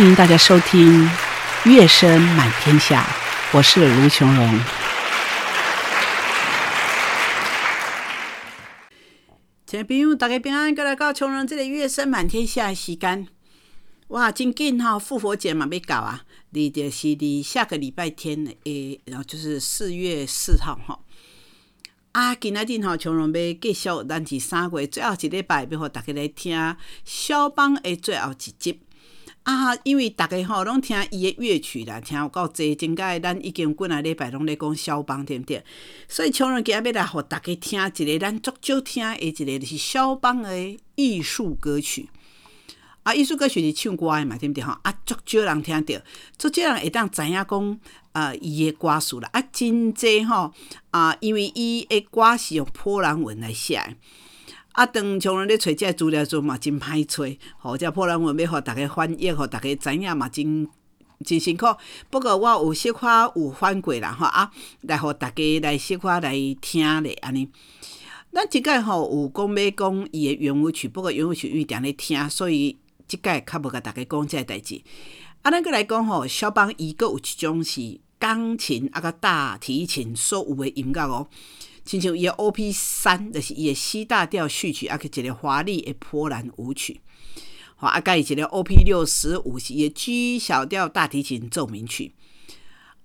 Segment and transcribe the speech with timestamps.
[0.00, 1.06] 欢迎大家收听
[1.66, 3.02] 《乐声满天下》，
[3.52, 4.58] 我是卢琼荣。
[9.66, 13.28] 亲爱朋友，大家平安，过来到琼荣这里《乐声满天下》的时间。
[14.08, 14.98] 哇，真紧哈！
[14.98, 20.98] 复活节嘛要到啊，离就是离下个礼拜天诶，然后就是四月四号哈。
[22.12, 26.74] 啊，今仔日吼，琼荣要继续咱是三月最后一礼拜，要互大家来听
[27.04, 28.80] 肖邦的最后一集。
[29.50, 35.62] 啊，因为逐个吼拢听伊的乐曲啦，听有够济，真个咱已经几啊礼拜拢咧讲肖邦，对毋对？
[36.08, 42.08] 所以像人今日要来互逐个听一个咱足少听的一个，就是肖邦的艺术歌曲。
[43.02, 44.76] 啊，艺术歌曲是唱歌的嘛，对毋对吼？
[44.82, 46.02] 啊，足少人听着，
[46.38, 47.80] 足少人会当知影讲
[48.12, 49.28] 啊，伊的歌词啦。
[49.32, 50.52] 啊，真济吼
[50.90, 53.96] 啊，因为伊的歌是用波兰文来写。
[54.72, 57.24] 啊，当像咱咧找这资料时嘛，真歹找，
[57.58, 60.68] 吼，这破烂文要互逐个翻译，互逐个知影嘛，真
[61.24, 61.66] 真辛苦。
[62.08, 64.50] 不过我有小可有翻过啦，吼啊，
[64.82, 67.48] 来互逐个来小可来听咧，安尼。
[68.32, 74.80] 咱即届吼有讲要讲伊诶圆舞曲，不过圆舞曲预定咧听，所以即届较无甲逐个讲即个代志。
[75.42, 81.26] 啊，咱过来讲吼，肖邦伊个有一种是钢琴啊，甲大提琴所有诶音乐哦。
[81.84, 82.70] 亲像伊个 O.P.
[82.72, 87.00] 三，就是伊个 C 大调序曲，啊，去一个华丽的波兰舞曲。
[87.76, 88.84] 好，啊，甲伊一个 O.P.
[88.84, 92.12] 六十五是伊个 G 小调大提琴奏鸣曲。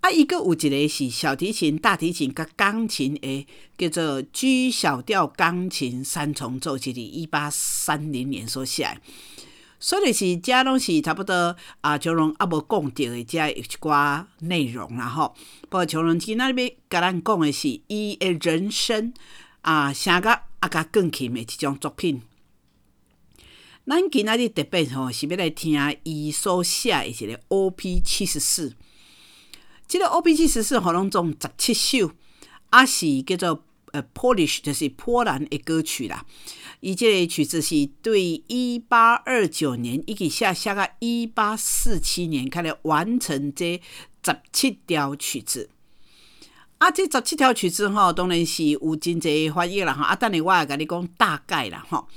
[0.01, 3.47] 啊，伊个有一个是小提琴、大提琴甲钢琴的，
[3.77, 9.01] 叫做 G 小调钢琴三重奏，是伫一八三零年所写。
[9.85, 15.35] 所以是遮拢是差不多啊，像拢啊无讲着的遮一寡内容啦吼。
[15.69, 19.13] 不过像拢今仔日要甲咱讲的是伊的人生
[19.61, 22.23] 啊，写甲啊甲更琴的一种作品。
[23.85, 28.01] 咱今仔日特别吼是要来听伊所写的一个 O.P.
[28.01, 28.73] 七十四。
[29.87, 30.33] 即个 O.P.
[30.33, 32.11] 七十四吼拢总十七首，
[32.71, 36.25] 啊是叫做呃 Polish，就是波兰的歌曲啦。
[36.85, 43.81] 伊即个曲子是对一八二九年一直写写到一八四七年，开始完成这
[44.23, 45.67] 十七条曲子。
[46.77, 50.03] 啊，这十七条曲子吼，当然是有真济翻译啦吼。
[50.03, 52.07] 啊，等下我会甲你讲大概啦吼。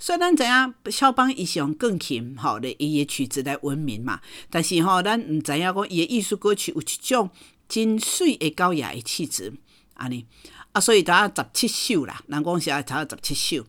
[0.00, 4.20] 虽然咱知影肖邦伊是用钢琴吼咧伊诶曲子来闻名嘛，
[4.50, 7.30] 但是吼，咱毋知影讲伊诶艺术歌曲有一种
[7.68, 9.52] 真水诶高雅诶气质
[9.94, 10.26] 安尼。
[10.72, 13.64] 啊，所以才十七首啦，人讲是才十七首。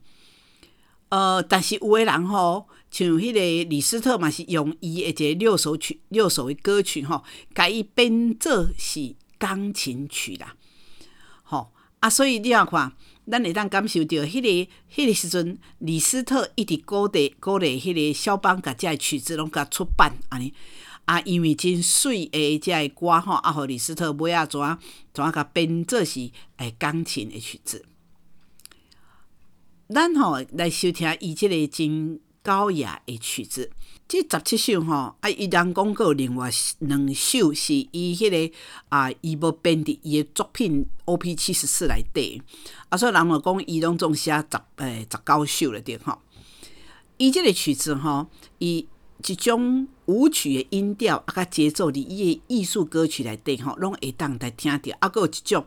[1.10, 7.24] 呃，但是有诶人吼，像迄个李斯特嘛，是用伊诶一个六首曲、六首诶歌曲吼，
[7.56, 10.56] 甲伊编做是钢琴曲啦，
[11.44, 12.92] 吼啊，所以你啊看，
[13.32, 20.54] 咱会当感受到迄个迄个时阵，李斯特一直鼓励鼓励迄个肖邦甲遮曲子拢甲出版安尼
[21.06, 24.60] 啊，因为真水诶遮个歌吼，啊，互李斯特买啊怎
[25.14, 27.86] 怎啊甲编做是诶钢琴诶曲子。
[29.90, 33.72] 咱吼来收听伊即个真高雅的曲子，
[34.06, 38.56] 即十七首吼，啊，伊人讲过另外两首是伊迄个
[38.90, 41.34] 啊，伊无编伫伊的作品 O.P.
[41.36, 42.42] 七十四内底，
[42.90, 46.20] 啊，所以人就讲伊拢总写十诶十九首了对吼。
[47.16, 48.28] 伊即个曲子吼，
[48.60, 48.86] 伊
[49.26, 55.66] 一种舞曲的音调啊，甲节奏伫伊的艺术歌曲内底吼，拢会当来听着，啊，有一种。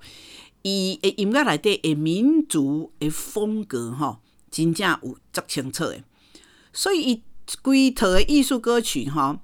[0.62, 4.18] 伊诶音乐内底诶民族诶风格吼，
[4.50, 6.04] 真正有足清楚诶。
[6.72, 7.22] 所以伊
[7.62, 9.38] 规套诶艺术歌曲吼，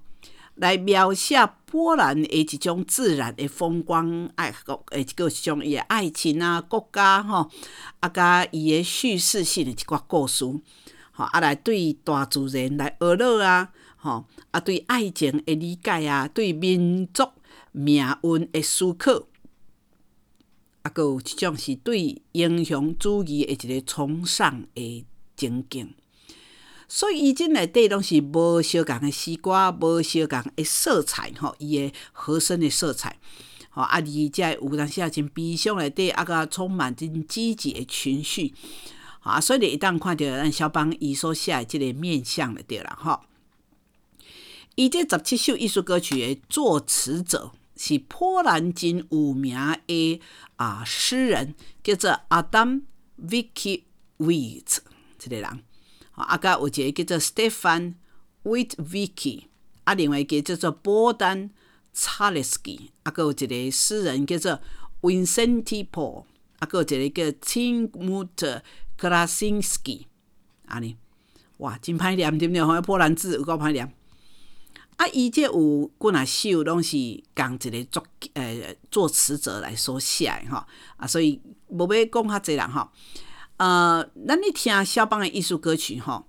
[0.55, 7.51] 来描写波兰诶一种自然诶风光，爱国诶一个一种伊诶爱情啊，国家吼，
[8.01, 10.45] 啊甲伊诶叙事性诶一寡故事，
[11.13, 17.29] 吼啊来对大自然来娱乐啊，吼啊对爱情诶理解啊，对民族
[17.73, 19.23] 命运诶思考。
[20.87, 25.05] 啊，个有一种是对英雄主义的一个崇尚的
[25.37, 25.93] 情景，
[26.87, 33.19] 所以伊即内底拢是无相共的诗歌，无相共的色彩吼，伊的和声的色彩，
[33.71, 38.55] 吼啊，而且有当时啊真悲伤内底啊个充满真积极的情绪，
[39.21, 43.23] 啊，所以你一旦看到咱肖邦伊所写的即个面相了对啦，吼，
[44.77, 47.51] 伊这十七首艺术歌曲的作词者。
[47.77, 49.55] 是波兰真有名
[49.87, 50.21] 的
[50.57, 52.83] 啊诗人，叫做 Adam
[53.21, 54.79] Mickiewicz
[55.19, 55.63] 这个人。
[56.13, 57.95] 啊，甲有一个叫做 Stefan
[58.43, 59.49] Witwicky，
[59.85, 61.51] 啊，另外一个叫做波丹
[61.93, 63.35] 查列斯基，啊，佮有一
[63.67, 64.61] 个诗人叫做
[65.03, 66.25] Vincenti Paul，
[66.59, 68.63] 啊，佮有一个叫 Timut
[68.99, 70.07] Krasinski，
[70.65, 70.97] 安尼，
[71.59, 72.65] 哇，真歹念对毋对？
[72.65, 73.93] 好像波兰字有够歹念。
[74.97, 76.97] 啊，伊这有几若首拢是
[77.35, 78.03] 共一个作
[78.33, 80.65] 呃作词者来所写诶吼，
[80.97, 81.39] 啊，所以
[81.69, 82.89] 无要讲较济人吼。
[83.59, 86.27] 呃，咱咧听肖邦诶艺术歌曲吼，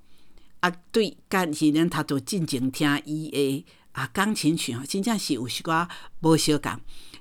[0.60, 5.88] 啊，对，干是咱他都进前听伊诶啊钢琴曲吼，真正是有时寡
[6.19, 6.72] 无相共。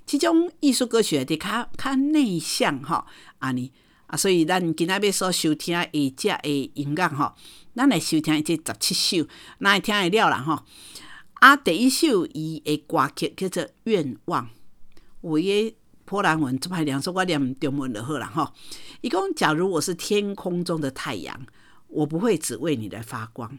[0.05, 3.05] 即种艺术歌曲伫较较内向吼，
[3.39, 3.73] 安尼
[4.09, 7.35] 啊，所以咱今仔要所收听诶只诶音乐吼，
[7.77, 9.29] 咱来收听即十七首，
[9.61, 10.65] 咱会听会了啦吼。
[11.41, 14.47] 啊，第一首伊的歌曲叫做《愿望》，
[15.21, 18.55] 有诶波兰文，即排两首我念中文就好啦吼。
[19.03, 21.47] 伊讲：假如我是天空中的太阳，
[21.89, 23.59] 我不会只为你来发光，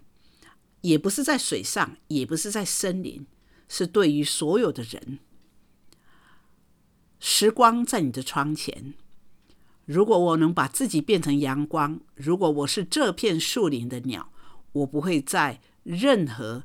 [0.82, 3.28] 也不是在水上，也不是在森林，
[3.70, 5.20] 是对于所有的人。
[7.20, 8.96] 时光在你的窗前，
[9.86, 14.32] 如果我能把自己变成阳光，如果我是这片树林的鸟，
[14.72, 16.64] 我不会在任何。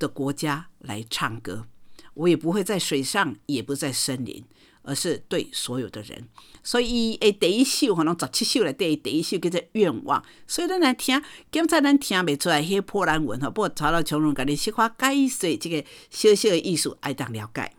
[0.00, 1.66] 的国家来唱歌，
[2.14, 4.42] 我也不会在水上，也不在森林，
[4.82, 6.26] 而是对所有的人。
[6.64, 10.24] 所以，诶，第一首可能十七首来对第一首叫做愿望。
[10.46, 17.72] 所以咱来听，刚才咱听袂出来迄波兰文哈，不过查到穷人甲你细化解释即个小小的艺术，爱当了解。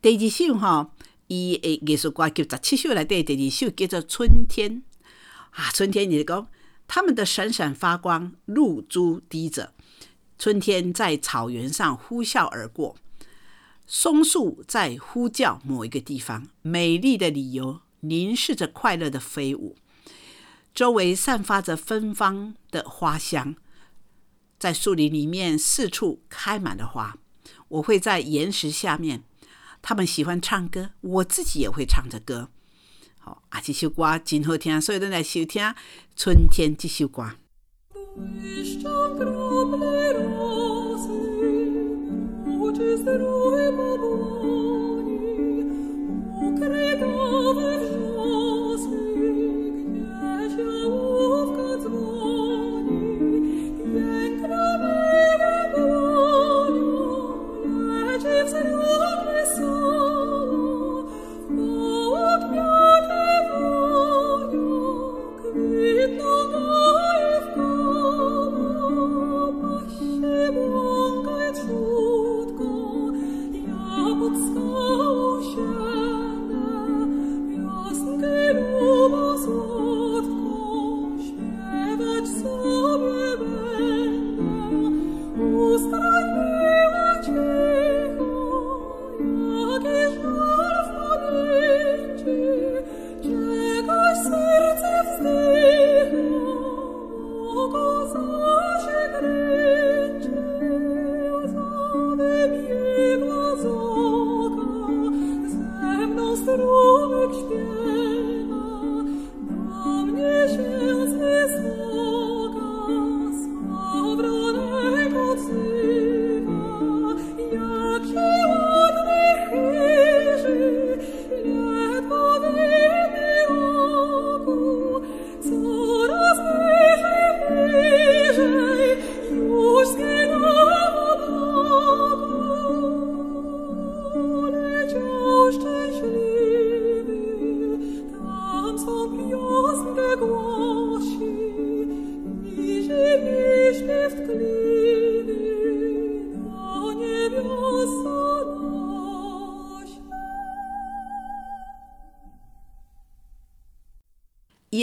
[0.00, 0.92] 第二首吼，
[1.26, 4.70] 伊诶艺术歌曲十七首内底，第二首叫做《春天》
[5.50, 5.72] 啊。
[5.72, 6.46] 春天，就是讲
[6.86, 9.74] 它们的闪闪发光，露珠滴着。
[10.38, 12.94] 春天在草原上呼啸而过，
[13.88, 19.74] 松树在呼叫某一个地方，美丽的理由凝视着快乐的飞舞，
[20.72, 23.56] 周围散发着芬芳的花香，
[24.60, 27.18] 在树林里面四处开满了花。
[27.66, 29.24] 我会在岩石下面，
[29.80, 32.48] 他们喜欢唱歌，我自己也会唱着歌。
[33.18, 35.62] 好啊，这首歌真好听，所以咱来收听
[36.16, 37.32] 《春天》这首歌。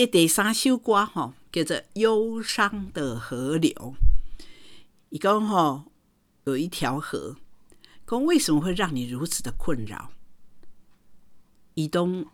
[0.06, 3.72] 第三首歌吼，叫做《忧伤的河流》。
[5.10, 5.92] 伊讲吼，
[6.44, 7.38] 有一条河，
[8.06, 10.12] 讲为什么会让你如此的困扰？
[11.74, 12.26] 以东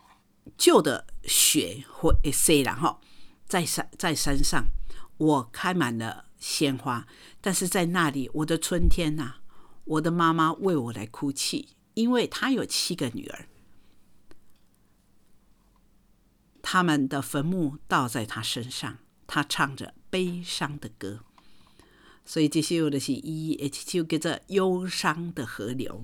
[0.58, 3.00] 旧的雪会虽然吼，
[3.48, 4.66] 在山在山上，
[5.18, 7.08] 我开满了鲜花，
[7.40, 9.36] 但是在那里，我的春天呐、
[9.86, 13.48] 我的妈妈为我来哭泣，因为她有七个女儿。
[16.62, 21.20] 他们的坟墓倒在他身上，他唱着悲伤的歌，
[22.24, 26.04] 所以这些有的是伊一首叫做《忧伤的河流》。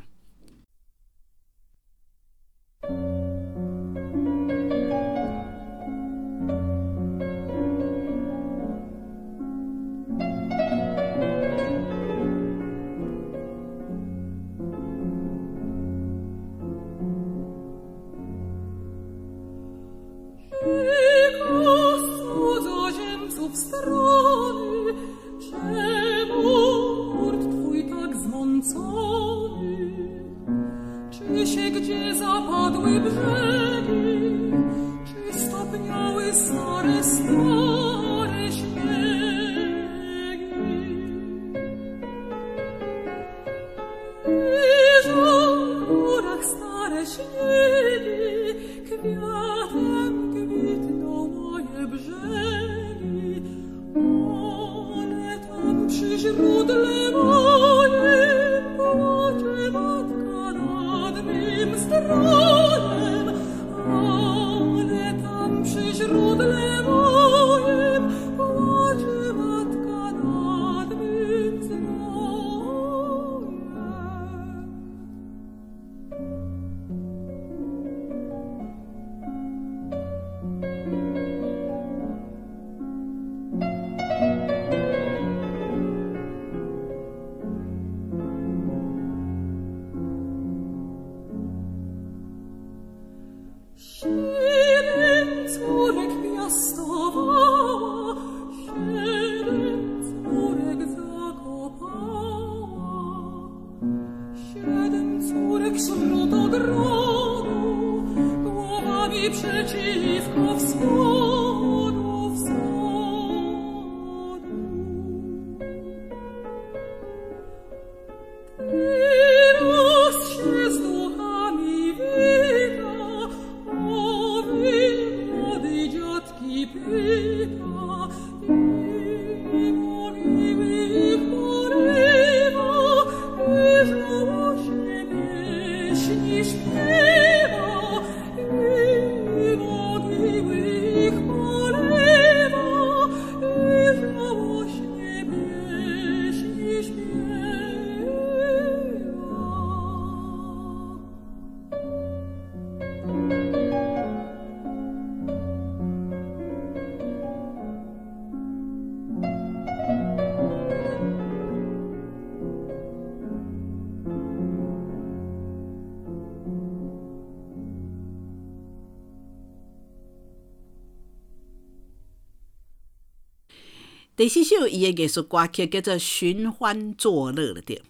[174.60, 177.84] 首伊的艺术歌曲叫做《寻欢作乐》了对，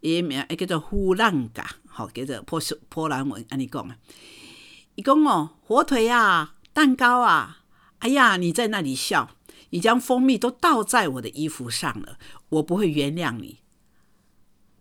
[0.00, 3.96] 伊的名叫做呼浪嘎，吼叫做波斯波兰文安尼讲啊。
[4.94, 7.64] 伊讲哦，火腿啊，蛋糕啊，
[7.98, 9.36] 哎呀，你在那里笑，
[9.70, 13.58] 你将蜂蜜都倒在我的衣服上了，我不会原谅你。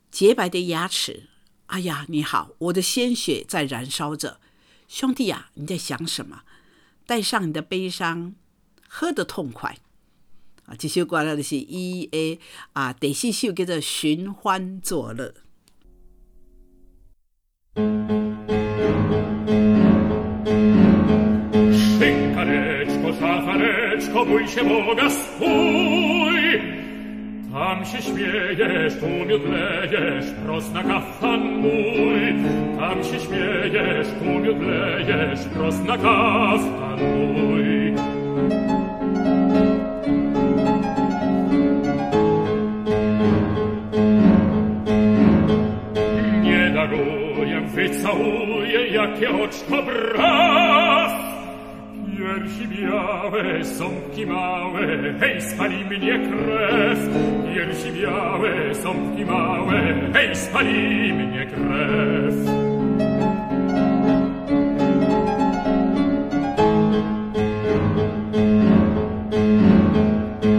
[0.10, 1.28] 洁白的牙齿，
[1.68, 4.40] 哎呀，你好，我的鲜血在燃烧着，
[4.88, 6.44] 兄弟啊，你在想什么？
[7.06, 8.36] 带上你的悲伤，
[8.88, 9.78] 喝得痛快。
[10.70, 12.40] 啊，这首歌呢就是 E A
[12.74, 15.28] 啊，第四首叫做《寻欢作乐》。
[49.10, 51.12] Wycałuję, jakie oczko braw.
[52.18, 54.88] Piersi białe, ząbki małe,
[55.20, 57.00] hej, spali mnie krew.
[57.56, 59.82] Piersi białe, ząbki małe,
[60.14, 62.36] hej, spali mnie krew.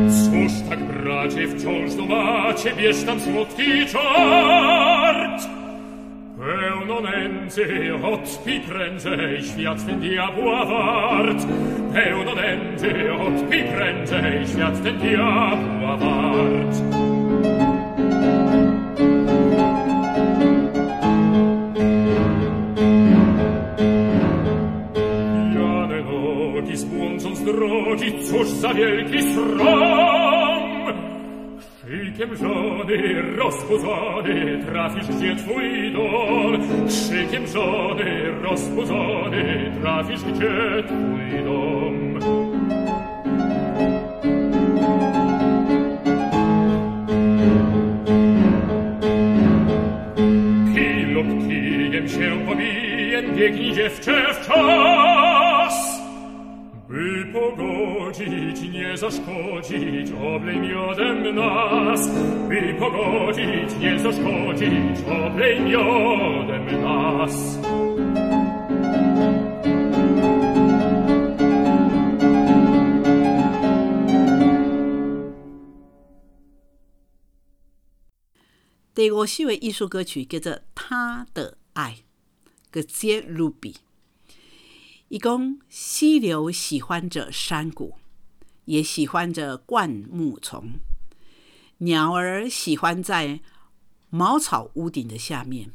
[0.09, 4.50] Cóż tak, bracie, wciąż dumacie, bierz tam smutki czart.
[7.49, 11.47] Firenze, hot Pigrenze, ich werd den Diabua wart.
[11.93, 17.01] Theodonente, hot Pigrenze, ich werd den Diabua wart.
[27.45, 29.70] drogit, cóż za wielki srok!
[32.91, 36.87] żony, rozbudzony, trafisz gdzie twój dom.
[36.89, 42.21] Krzykiem żony, rozbudzony, trafisz gdzie twój dom.
[50.75, 56.01] Kij lub kijem się pobije, biegnij dziewczę w czas.
[56.89, 60.70] By pogodzić, nie zaszkodzić, oblej mi
[62.51, 62.61] nas.
[62.63, 67.59] By pogodzić, nie zaszkodzić, oblej miodem nas.
[78.93, 81.99] 第五首的艺术歌曲叫做《他的爱》，
[82.71, 83.77] 个接 Ruby。
[85.09, 87.95] 一共溪流喜欢着山谷，
[88.67, 90.81] 也喜欢着灌木丛；
[91.83, 93.41] 鸟儿喜欢在
[94.11, 95.73] 茅草屋顶的下面。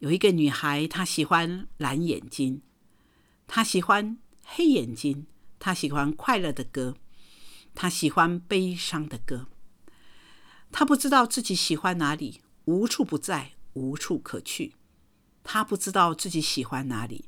[0.00, 2.62] 有一个女孩，她喜欢蓝眼睛，
[3.46, 5.28] 她喜欢黑眼睛，
[5.60, 6.96] 她喜欢快乐的歌，
[7.72, 9.46] 她喜欢悲伤的歌。
[10.72, 14.74] 她不知道自己喜欢哪里，无处不在，无处可去。
[15.44, 17.26] 她不知道自己喜欢哪里。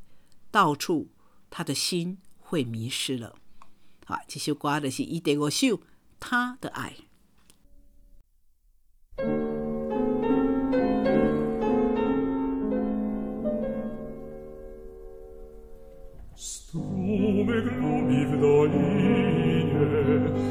[0.50, 1.12] 到处，
[1.48, 3.36] 她的心会迷失了。
[4.04, 5.66] 好，这首歌就是伊第五首
[6.18, 6.96] 《他的爱》。
[17.44, 19.86] Lume glubi w dolinie,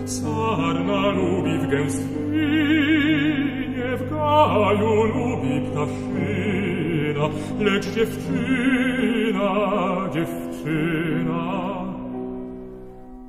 [0.05, 2.17] sarna lubi w gęstwinie,
[3.97, 7.29] w gaju lubi ptaszyna,
[7.59, 9.49] lecz dziewczyna,
[10.13, 11.63] dziewczyna.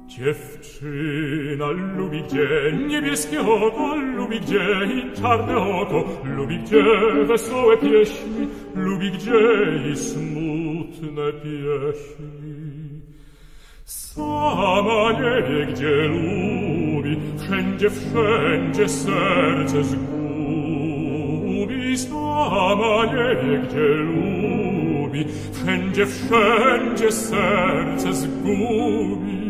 [0.06, 2.48] Dziewczyna lubi gdzie
[2.88, 6.84] niebieskie oko, lubi gdzie i czarne oko, lubi gdzie
[7.26, 9.40] wesołe pieśni, lubi gdzie
[9.92, 12.53] i smutne pieśni.
[13.84, 20.04] Sama nie wie gdzie lubi, wszędzie, wszędzie serce zgubi.
[21.98, 29.44] Sama nie wie gdzie lubi, wszędzie, wszędzie serce zgubi.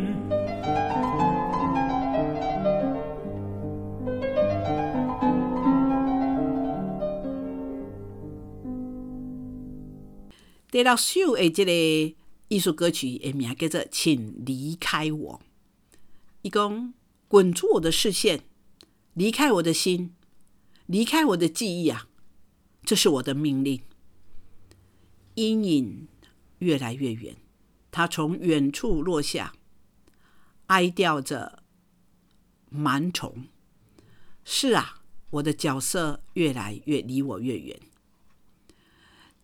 [10.72, 11.72] "第六首的这个
[12.54, 15.40] 艺术歌曲的名叫做《请离开我》，
[16.42, 16.94] 伊讲
[17.26, 18.44] 滚出我的视线，
[19.14, 20.14] 离开我的心，
[20.86, 22.06] 离开我的记忆啊！
[22.84, 23.80] 这是我的命令。
[25.34, 26.06] 阴影
[26.58, 27.34] 越来越远，
[27.90, 29.52] 它从远处落下，
[30.66, 31.64] 哀悼着
[32.72, 33.48] 螨虫。
[34.44, 37.80] 是啊，我的角色越来越离我越远。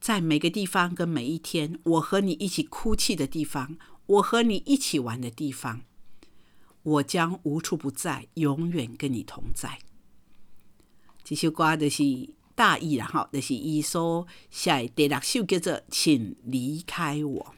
[0.00, 5.82] 在每个地方跟每一天，我和你一起哭泣的地方，我和你一起玩的地方，
[6.82, 9.78] 我将无处不在，永远跟你同在。
[11.22, 12.02] 这首歌就是
[12.54, 17.54] 大意啦，吼，就是伊所写第六首叫做《请离开我》。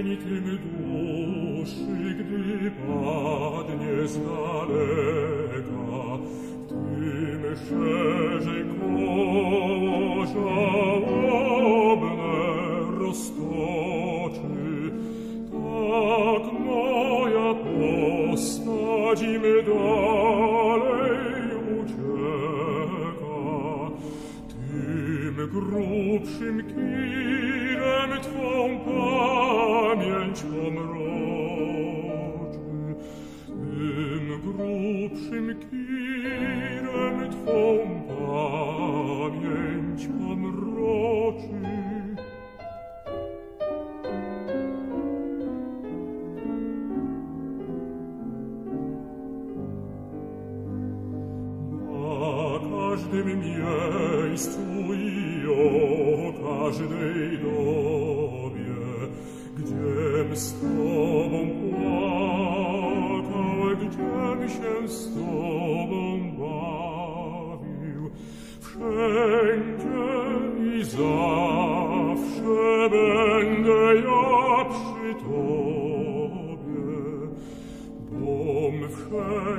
[0.00, 0.69] Genitum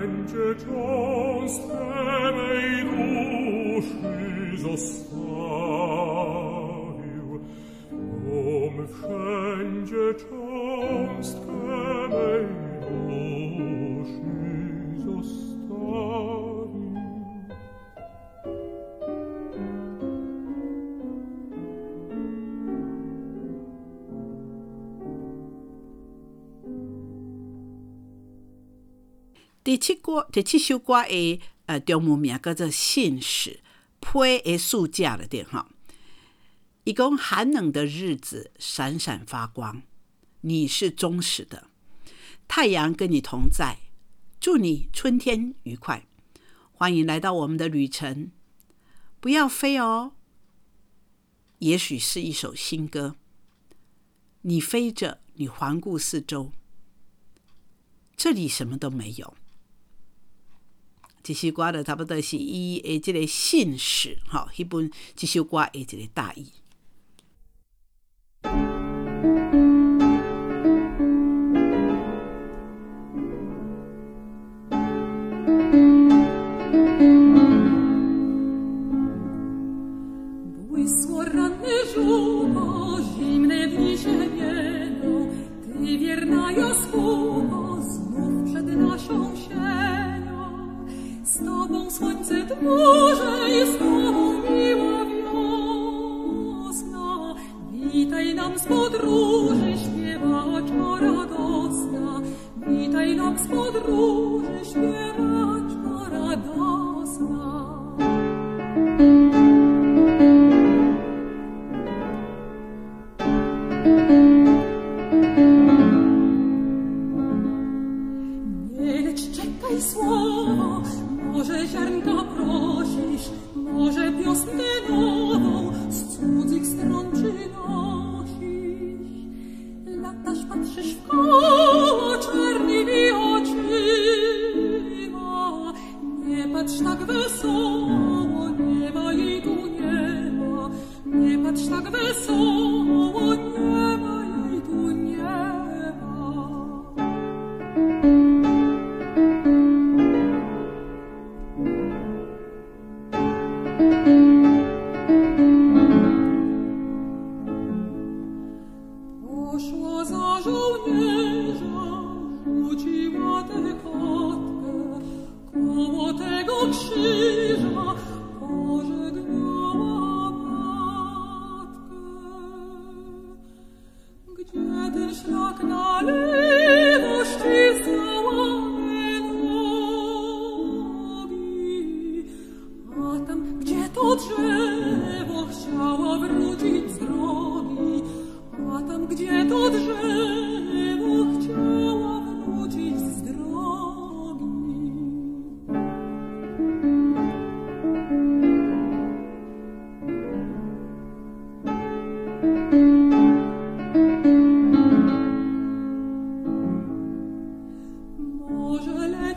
[0.02, 5.30] piange giostre mei duši zostavio,
[7.90, 10.51] come fenge ciò
[29.72, 33.52] 第七歌第七首歌的呃中文名叫做《信使》，
[34.02, 35.70] 配的暑假了点哈。
[36.84, 39.84] 一共寒冷的日子闪闪发光，
[40.42, 41.70] 你是忠实的，
[42.50, 43.78] 太阳跟你同在，
[44.42, 46.06] 祝你春天愉快。
[46.74, 48.30] 欢迎来到我们的旅程，
[49.22, 50.16] 不要飞哦。
[51.60, 53.16] 也许是一首新歌，
[54.42, 56.52] 你飞着，你环顾四周，
[58.18, 59.38] 这里什么都没有。
[61.24, 66.48] 这首歌就差不多是伊的这个信史，吼，迄本这首歌的一个大意。
[98.62, 98.94] Spod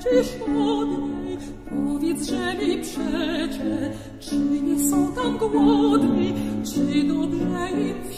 [0.05, 1.39] Lecisz od niej,
[1.71, 8.15] powiedz, że mi przecie, czy nie są tam głodni, czy dobrze im w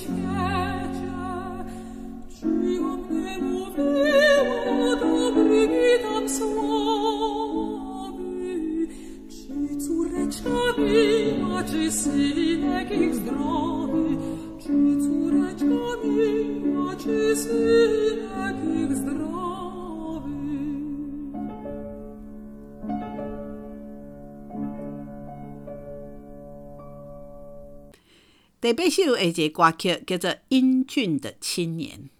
[28.67, 32.11] 第八首的一个歌曲叫做《英俊的青年》，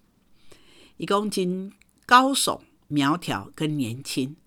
[0.95, 1.73] 一共真
[2.05, 4.37] 高耸、苗条跟年轻，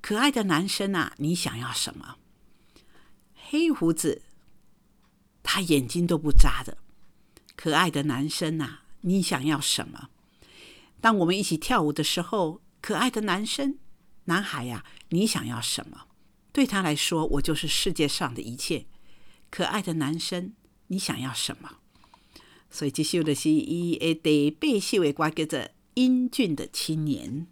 [0.00, 2.18] 可爱的男生啊，你想要什么？
[3.34, 4.22] 黑胡子，
[5.42, 6.78] 他眼睛都不眨的，
[7.56, 10.10] 可爱的男生啊，你想要什么？
[11.00, 13.76] 当我们一起跳舞的时候，可爱的男生、
[14.26, 16.06] 男孩呀、你想要什么？
[16.52, 18.86] 对他来说，我就是世界上的一切。
[19.50, 20.52] 可爱的男生，
[20.92, 21.70] 你想要什么？
[22.68, 25.58] 所以这首就是伊的第八首的歌，叫做
[25.94, 27.46] 《英俊的青年》。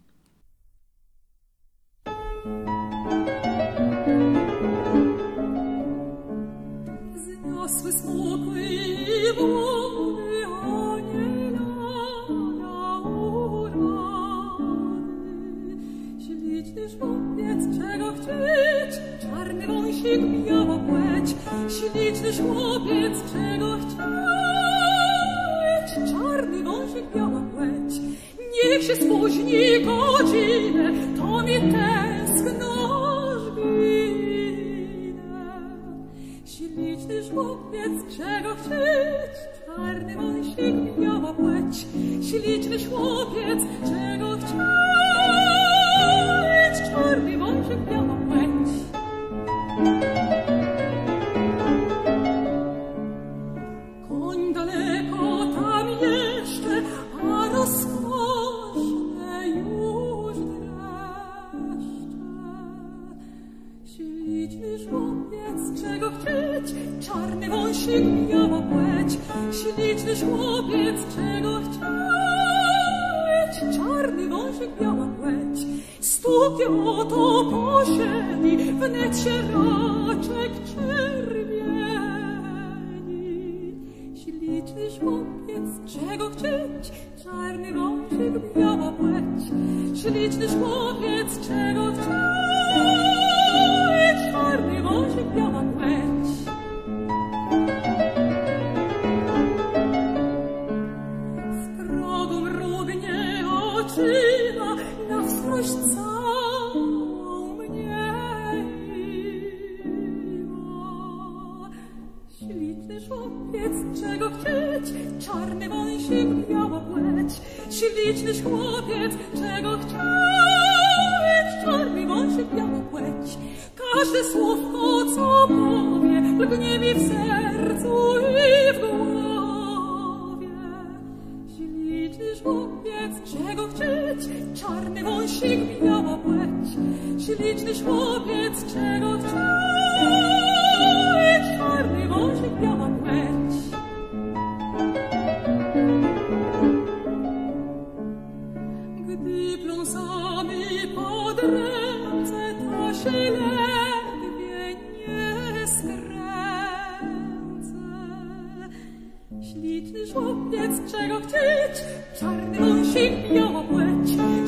[17.37, 18.91] Jetzt czego chcieć?
[19.21, 21.08] Czarny wąsik, miał płeć.
[21.69, 23.99] Śliczny chłopiec, czego chcieć?
[26.11, 27.93] Czarny wąsik, biała płeć.
[28.53, 30.98] Niech się spóźni godzinę,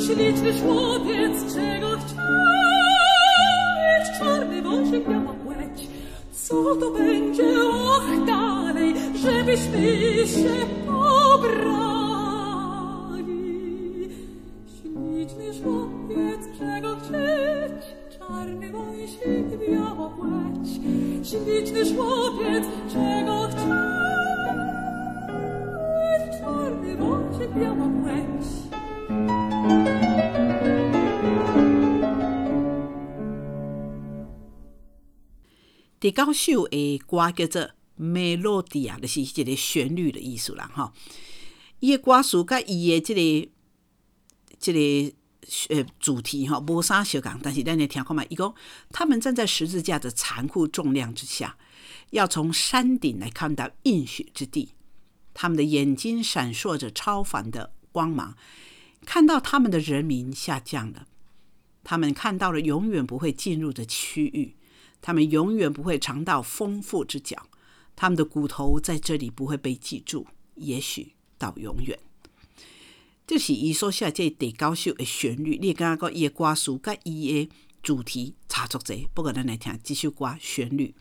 [0.04, 2.11] Śliczny chłopiec, czego chcieć?
[6.72, 9.82] Co to będzie, och, dalej, żebyśmy
[10.28, 11.70] się pobrali?
[14.82, 17.82] Śliczny chłopiec, czego chcieć?
[18.20, 20.70] Czarny wąsik, biała płeć,
[21.24, 22.61] śliczny chłopiec,
[36.02, 37.62] 第九首的歌叫做
[38.00, 40.92] 《melody》啊，就是一个旋律的意思啦，吼。
[41.80, 43.52] 伊的歌词甲伊的即、个
[44.58, 45.14] 即、
[45.70, 48.26] 个呃主题吼无啥相共，但是咱来听看嘛。
[48.30, 48.52] 伊讲
[48.90, 51.56] 他们站在十字架的残酷重量之下，
[52.10, 54.74] 要从山顶来看到应许之地。
[55.36, 58.36] 他们的眼睛闪烁着超凡的光芒，
[59.06, 61.06] 看到他们的人民下降了，
[61.84, 64.56] 他们看到了永远不会进入的区域。
[65.02, 67.48] 他们永远不会尝到丰富之角，
[67.96, 72.00] 他们的骨头在这里不会被记住，也许到永远。
[73.26, 77.50] 这是伊所写这第九首的旋律，你感觉伊的歌词甲伊的
[77.82, 79.08] 主题差足侪。
[79.14, 80.94] 不过咱来听这首歌旋律。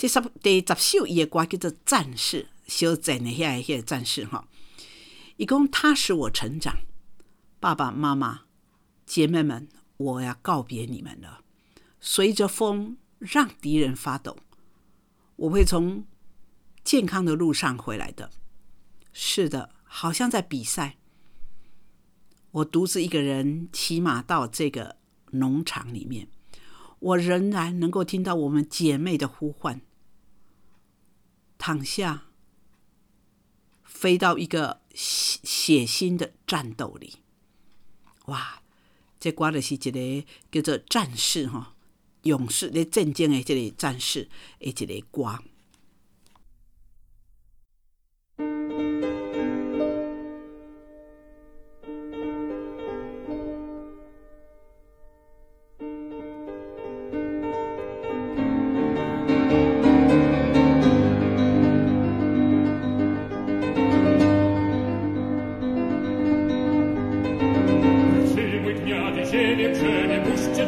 [0.00, 4.46] 这十第十首伊的歌叫做《战士》，小镇的遐个迄个战士吼。
[5.36, 6.74] 伊讲他使我成长，
[7.60, 8.44] 爸爸妈妈、
[9.04, 11.42] 姐妹们，我要告别你们了。
[12.00, 14.38] 随着风，让敌人发抖。
[15.36, 16.06] 我会从
[16.82, 18.30] 健康的路上回来的。
[19.12, 20.96] 是的，好像在比赛。
[22.52, 24.96] 我独自一个人骑马到这个
[25.32, 26.28] 农场里面，
[27.00, 29.82] 我仍然能够听到我们姐妹的呼唤。
[31.60, 32.24] 躺下，
[33.84, 37.16] 飞到一个血血腥的战斗里。
[38.24, 38.62] 哇，
[39.20, 41.66] 这歌就是一个叫做战士吼，
[42.22, 45.38] 勇士咧战争的这个战士的一个歌。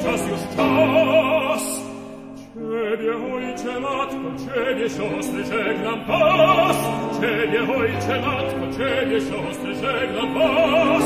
[0.03, 1.83] час юж час.
[2.55, 6.77] Ciebie, Ojcze, Matko, Ciebie, siostry, żegnam was!
[7.21, 11.05] Ciebie, Ojcze, Matko, Ciebie, siostry, żegnam was!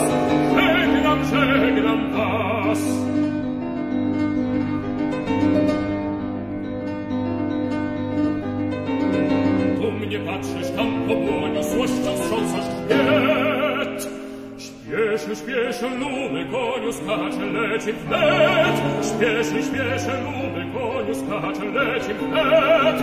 [0.55, 3.16] Żegnam, żegnam was!
[15.27, 18.77] Śpieszy, śpieszy, luby, koniu skacze, leci wnet.
[19.03, 23.03] Śpieszy, śpieszy, luby, koniu skacze, leci wnet.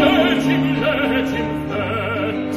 [0.00, 2.54] Leci, leci wnet.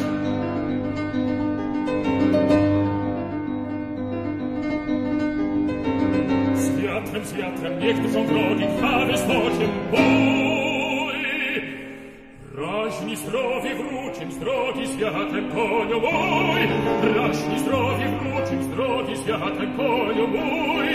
[6.55, 11.15] Z wiatrem, z wiatrem, niech duszą drogi, krwawy stoczym bój.
[12.57, 16.61] Raźni zdrowie wrócim, z drogi z wiatrem, konio mój.
[17.15, 17.84] Raźni zdrowie
[19.25, 20.93] siate conio voi,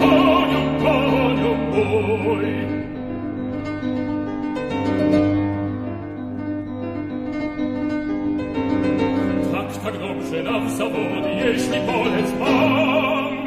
[0.00, 2.66] conio, conio voi.
[9.52, 13.38] Tak, tak dobrze nam zawodzi, jeśli polec mam.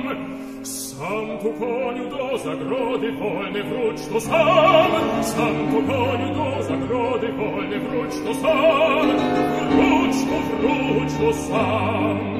[0.63, 4.91] Sam po koniu do zagrody wolny wróć to sam.
[5.24, 9.07] Sam po koniu do zagrody wolny wróć to sam.
[9.72, 12.30] Wróć to, wróć to sam.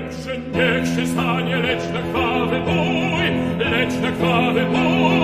[0.00, 3.24] lecz niech się stanie, lecz na krwawy bój,
[3.70, 5.17] lecz na krwawy bój.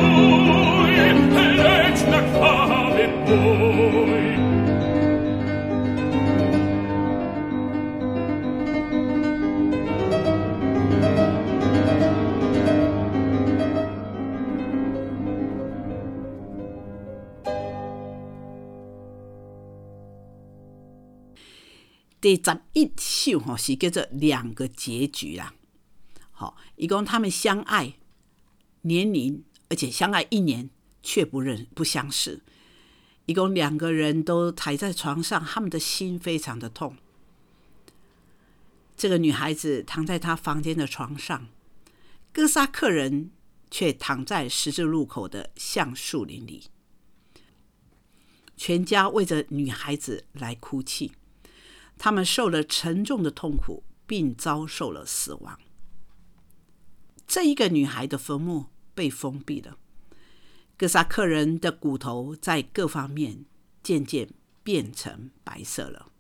[22.25, 25.53] 第十一首吼是叫做两个结局啦。
[26.31, 27.99] 好，一共他们相爱
[28.81, 30.71] 年龄，而且相爱一年
[31.03, 32.43] 却不认不相识。
[33.27, 36.97] 一共两个人都躺在床上，他们的心非常的痛。
[38.97, 41.49] 这个女孩子躺在她房间的床上，
[42.33, 43.33] 哥萨克人
[43.71, 46.69] 却躺在十字路口的橡树林里。
[48.57, 51.13] 全家为着女孩子来哭泣。
[51.97, 55.59] 他们受了沉重的痛苦，并遭受了死亡。
[57.27, 59.79] 这一个女孩的坟墓被封闭了，
[60.77, 63.47] 哥萨克人的骨头在各方面
[63.83, 64.29] 渐渐
[64.63, 66.13] 变成白色了。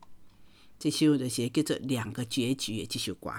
[0.78, 3.32] 这首的写叫做两个结局的这首歌。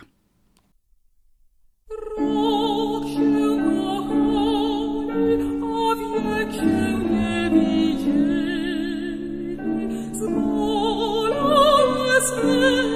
[12.36, 12.95] 思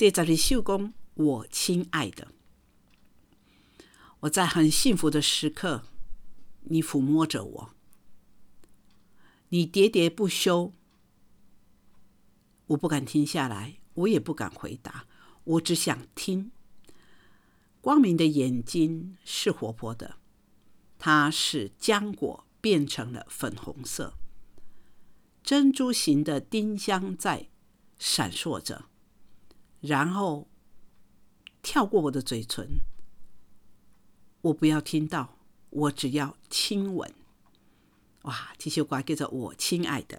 [0.00, 2.28] 第十二首讲，我亲爱的，
[4.20, 5.82] 我在很幸福的时刻，
[6.62, 7.74] 你抚摸着我，
[9.50, 10.72] 你喋喋不休
[12.68, 15.04] 我不敢停下来，我也不敢回答，
[15.44, 16.50] 我只想听。
[17.82, 20.16] 光明的眼睛是活泼的，
[20.98, 24.14] 它使浆果变成了粉红色。
[25.42, 27.50] 珍珠形的丁香在
[27.98, 28.86] 闪烁着，
[29.80, 30.48] 然后
[31.62, 32.80] 跳过我的嘴唇。
[34.42, 35.36] 我不要听到，
[35.70, 37.12] 我只要亲吻。
[38.22, 40.18] 哇，这首歌叫做《我亲爱的》。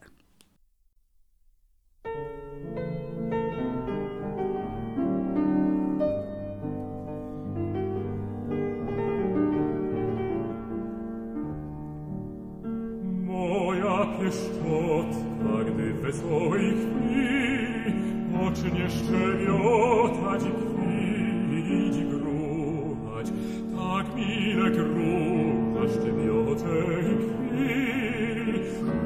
[18.51, 23.27] ucznie szczebiotać i grochać,
[23.75, 27.17] tak mile grucha szczebiotek
[27.49, 28.53] chwili,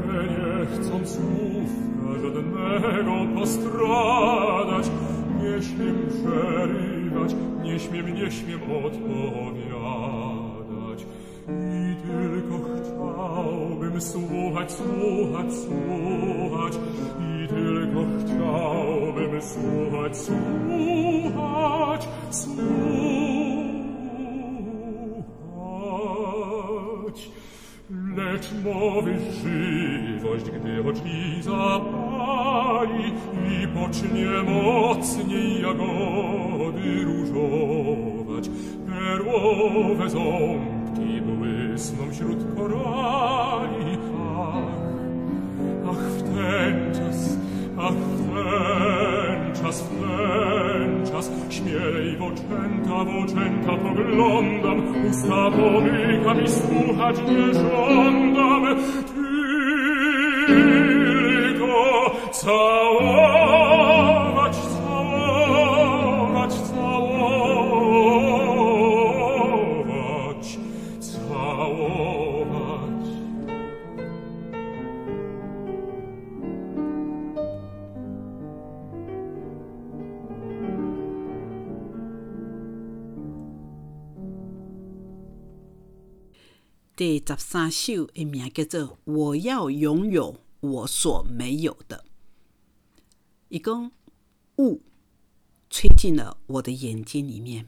[0.06, 4.86] że nie chcąc słówka żadnego postradać,
[5.42, 7.32] nie śmiem przerywać,
[7.64, 10.06] nie śmiem, nie śmiem odpowiadać.
[11.50, 16.74] I tylko chcę Chciałbym słuchać, słuchać, słuchać
[17.20, 22.76] i tylko chciałbym słuchać, słuchać, słuchać.
[28.18, 31.02] Lecz mowy żywość, gdy oczy
[31.42, 33.14] zapali
[33.50, 38.50] i pocznie mocniej jagody różować,
[38.88, 40.75] perłowe ząby
[41.80, 43.98] snom wśród porani.
[44.30, 44.64] Ach,
[45.90, 47.38] ach w ten czas,
[47.78, 56.44] ach w ten czas, w ten czas śmielej w oczęta, w oczęta poglądam, usta pomykam
[56.46, 58.64] i słuchać nie żądam.
[59.16, 59.56] Tylko
[87.06, 92.04] 第十三首的名叫做《我要拥有我所没有的》。
[93.50, 93.92] 一根
[94.58, 94.82] 雾
[95.70, 97.68] 吹进了我的眼睛里面，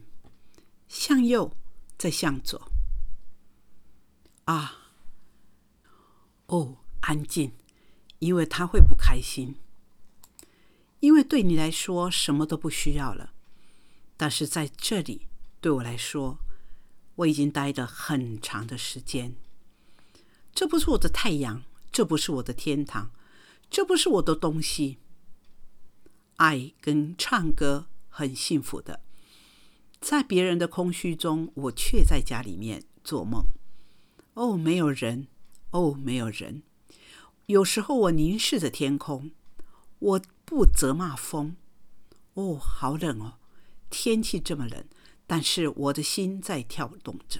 [0.88, 1.52] 向右
[1.96, 2.60] 再向左。
[4.46, 4.90] 啊，
[6.46, 7.52] 哦，安静，
[8.18, 9.54] 因为他会不开心。
[10.98, 13.32] 因为对你来说什么都不需要了，
[14.16, 15.28] 但是在这里
[15.60, 16.40] 对我来说，
[17.18, 19.34] 我已经待了很长的时间。
[20.54, 21.62] 这不是我的太阳，
[21.92, 23.10] 这不是我的天堂，
[23.70, 24.98] 这不是我的东西。
[26.36, 29.00] 爱跟唱歌很幸福的，
[30.00, 33.44] 在别人的空虚中，我却在家里面做梦。
[34.34, 35.26] 哦，没有人，
[35.70, 36.62] 哦，没有人。
[37.46, 39.32] 有时候我凝视着天空，
[39.98, 41.56] 我不责骂风。
[42.34, 43.38] 哦，好冷哦，
[43.90, 44.84] 天气这么冷，
[45.28, 47.38] 但是我的心在跳动着。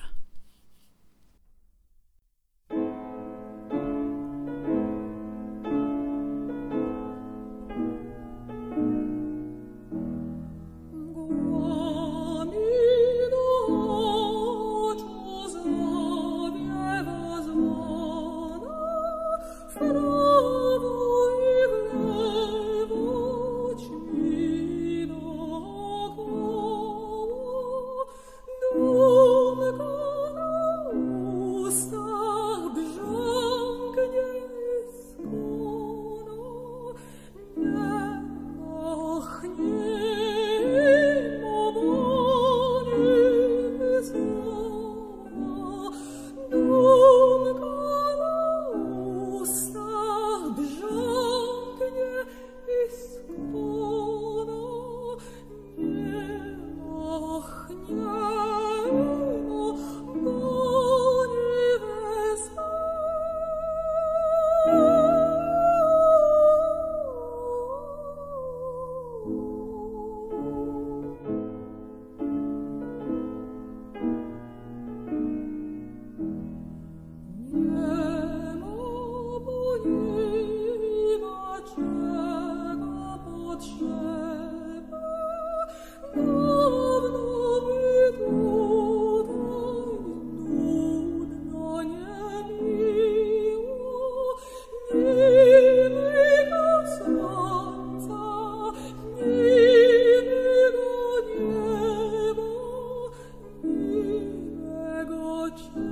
[105.59, 105.88] you.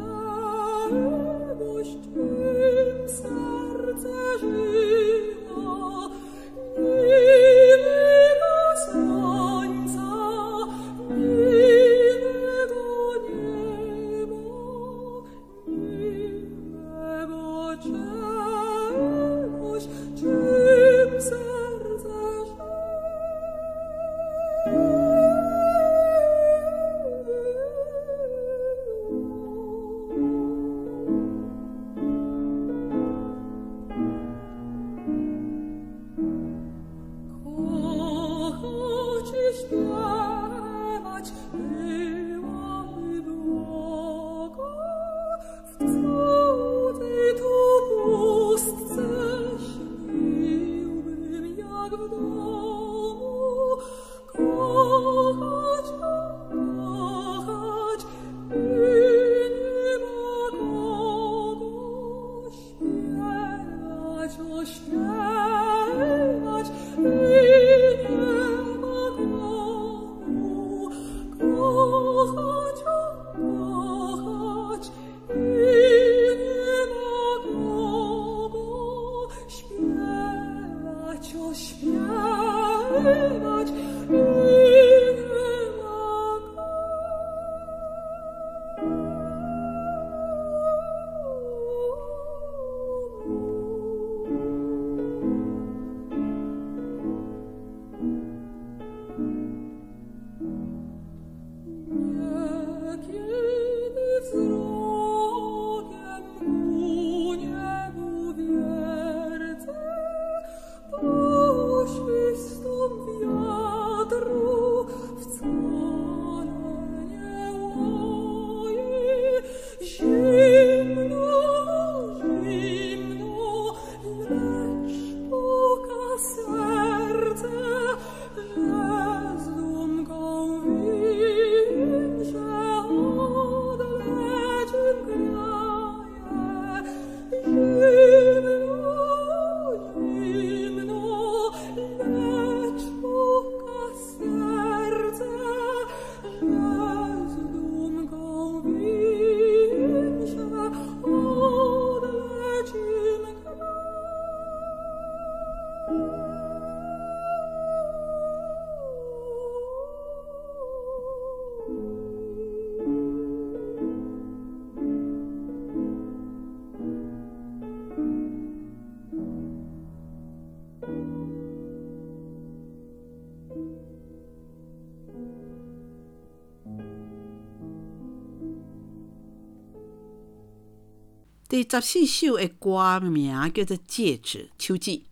[181.57, 185.07] 第十四首的歌名叫做《戒指》，秋季。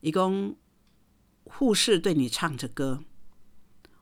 [0.00, 0.56] 伊讲
[1.44, 3.04] 护士对你唱着歌，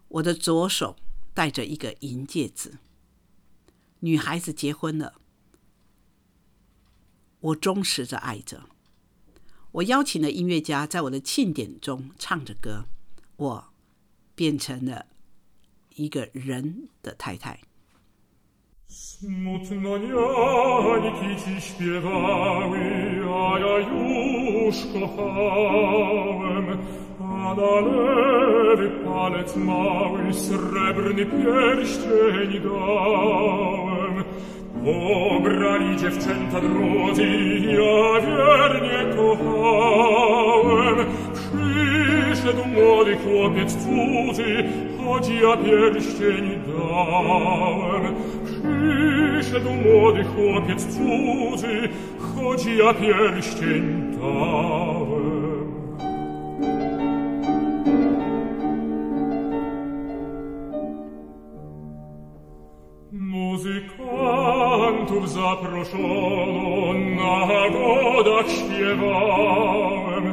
[0.08, 0.96] 我的左手
[1.34, 2.78] 戴着一个银戒指。
[3.98, 5.20] 女孩子结婚了，
[7.40, 8.70] 我忠实着爱着。
[9.72, 12.86] 我邀请了音乐家在我的庆典中唱着歌，
[13.36, 13.74] 我
[14.34, 15.08] 变成了
[15.96, 17.60] 一个人的太太。
[19.24, 22.78] Smutno nianiki ci śpiewały,
[23.34, 26.66] a ja już kochałem.
[27.20, 34.24] A na lewy palec mały srebrny pierścień dałem.
[34.84, 37.26] Pobrali dziewczęta drodzy,
[37.60, 40.96] ja wiernie kochałem.
[41.34, 44.64] Przyszedł młody chłopiec cudzy,
[44.98, 48.14] choć ja pierścień dałem.
[48.84, 55.34] Przyszedł młody chłopiec cudzy, choć ja pierścień dałem.
[63.12, 70.24] Muzykantów zaproszono, na godach śpiewałem.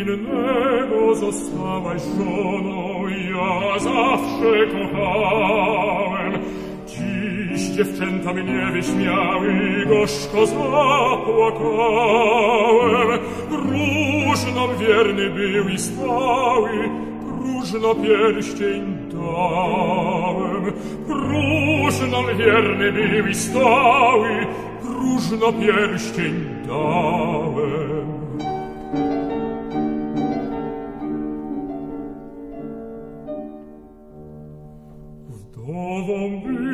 [0.00, 6.13] Innego zostałaś żoną, ja zawsze kochałem
[7.74, 9.54] dziewczęta mnie wyśmiały,
[9.86, 11.58] gorzko zapłakałem.
[13.50, 16.88] Różnom wierny był i stały,
[17.26, 20.72] próżno pierścień dałem.
[21.06, 24.46] Próżnom wierny był i stały,
[24.82, 28.04] próżno pierścień dałem.
[35.28, 36.73] Wdową był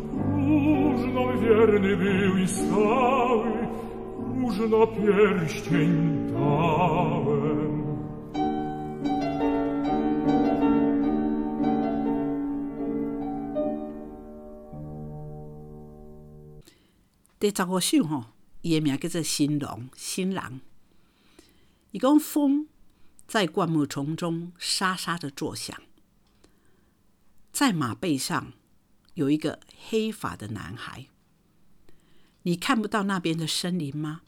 [17.39, 18.25] 《第十五首吼，
[18.61, 20.59] 伊的名叫做《新郎》，新郎。
[21.89, 22.67] 伊讲风
[23.25, 25.75] 在灌木丛中沙沙的作响，
[27.51, 28.53] 在马背上
[29.13, 29.59] 有一个
[29.89, 31.07] 黑发的男孩。
[32.43, 34.21] 你看不到那边的森林吗？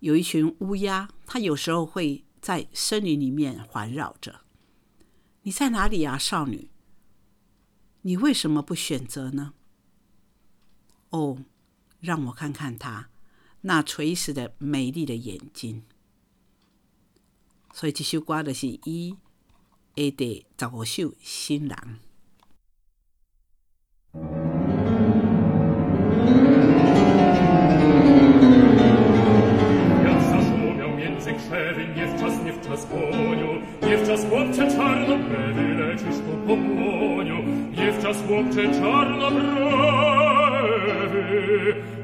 [0.00, 4.42] 有一群乌鸦，它有时候会在森林里面环绕着。
[5.42, 6.70] 你在哪里啊，少女？
[8.02, 9.54] 你为什么不选择呢？
[11.10, 11.38] 哦，
[12.00, 13.08] 让我看看他
[13.62, 15.84] 那垂死的美丽的眼睛。
[17.72, 19.16] 所以这首歌就是伊
[19.96, 21.98] 下第十五首《新郎》。
[32.76, 33.48] nas gonią.
[33.82, 37.38] Wówczas chłopcze czarnobrody lecisz ku pogoniu.
[37.72, 39.64] Wówczas chłopcze czarnobrody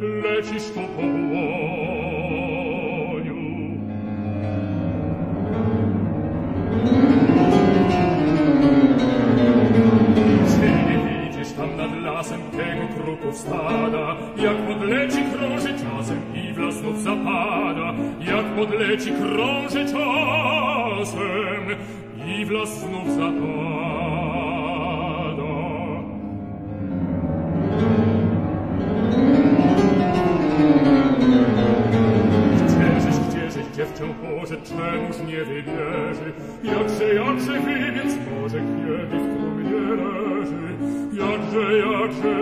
[0.00, 1.32] lecisz ku pogoniu.
[10.48, 16.58] Czy nie widzisz tam nad lasem tego kruków stada, jak podleci krąży czasem i w
[16.58, 20.31] las znów zapada, jak podleci krąży czasem
[22.26, 24.52] i w los znów zapada.
[32.66, 35.42] Gdzieżeś, gdzieżeś dziewczę Boże, czemuż nie?
[36.72, 38.24] Jakże, jakże kiedy w
[39.14, 40.76] trumnie leży?
[41.12, 42.41] Jakże, jakże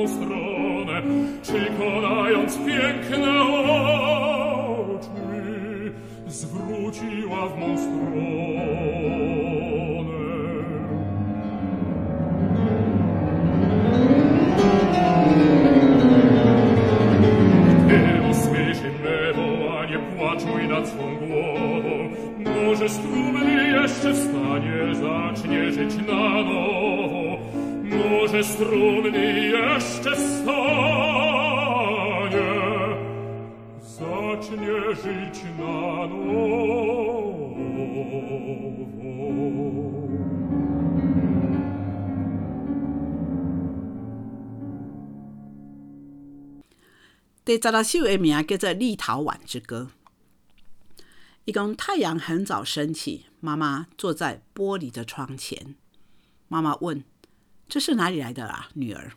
[0.00, 0.49] nostro
[47.50, 49.90] 第十六首的名叫做《立陶宛之歌》。
[51.46, 55.74] 一共太阳很早升起，妈妈坐在玻璃的窗前。
[56.46, 57.02] 妈妈问
[57.68, 59.14] ：“这是哪里来的啊，女儿？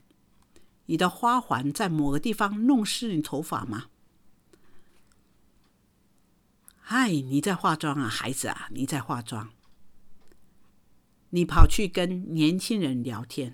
[0.88, 3.86] 你的花环在某个地方弄湿你头发吗
[6.82, 9.52] ？”“嗨，你在化妆啊，孩子啊，你在化妆。”
[11.30, 13.54] 你跑去跟年轻人聊天。